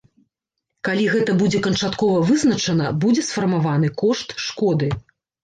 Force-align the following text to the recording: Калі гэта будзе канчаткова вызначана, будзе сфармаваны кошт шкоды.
Калі 0.87 1.03
гэта 1.15 1.35
будзе 1.41 1.59
канчаткова 1.67 2.17
вызначана, 2.31 2.89
будзе 3.05 3.27
сфармаваны 3.29 3.93
кошт 4.01 4.37
шкоды. 4.49 4.91